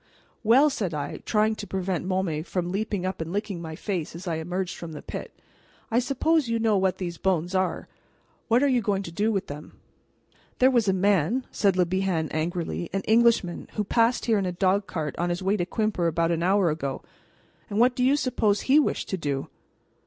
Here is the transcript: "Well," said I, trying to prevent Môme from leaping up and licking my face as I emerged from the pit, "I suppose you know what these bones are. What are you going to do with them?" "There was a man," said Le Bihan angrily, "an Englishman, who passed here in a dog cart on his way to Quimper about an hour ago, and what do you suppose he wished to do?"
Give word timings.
"Well," 0.43 0.71
said 0.71 0.95
I, 0.95 1.17
trying 1.27 1.53
to 1.57 1.67
prevent 1.67 2.07
Môme 2.07 2.43
from 2.43 2.71
leaping 2.71 3.05
up 3.05 3.21
and 3.21 3.31
licking 3.31 3.61
my 3.61 3.75
face 3.75 4.15
as 4.15 4.27
I 4.27 4.37
emerged 4.37 4.75
from 4.75 4.93
the 4.93 5.03
pit, 5.03 5.31
"I 5.91 5.99
suppose 5.99 6.47
you 6.49 6.57
know 6.57 6.75
what 6.75 6.97
these 6.97 7.19
bones 7.19 7.53
are. 7.53 7.87
What 8.47 8.63
are 8.63 8.67
you 8.67 8.81
going 8.81 9.03
to 9.03 9.11
do 9.11 9.31
with 9.31 9.45
them?" 9.45 9.79
"There 10.57 10.71
was 10.71 10.87
a 10.87 10.91
man," 10.91 11.45
said 11.51 11.77
Le 11.77 11.85
Bihan 11.85 12.29
angrily, 12.31 12.89
"an 12.91 13.01
Englishman, 13.03 13.67
who 13.73 13.83
passed 13.83 14.25
here 14.25 14.39
in 14.39 14.47
a 14.47 14.51
dog 14.51 14.87
cart 14.87 15.13
on 15.19 15.29
his 15.29 15.43
way 15.43 15.55
to 15.55 15.67
Quimper 15.67 16.07
about 16.07 16.31
an 16.31 16.41
hour 16.41 16.71
ago, 16.71 17.03
and 17.69 17.77
what 17.79 17.95
do 17.95 18.03
you 18.03 18.15
suppose 18.15 18.61
he 18.61 18.79
wished 18.79 19.07
to 19.09 19.17
do?" 19.17 19.49